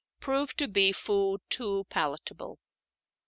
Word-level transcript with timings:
proved 0.19 0.57
to 0.57 0.67
be 0.67 0.91
food 0.91 1.41
too 1.47 1.85
palatable. 1.91 2.57